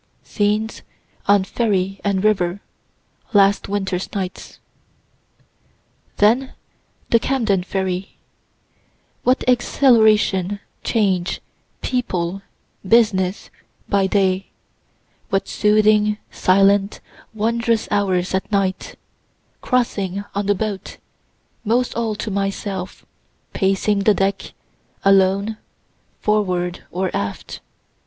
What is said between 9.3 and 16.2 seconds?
exhilaration, change, people, business, by day. What soothing,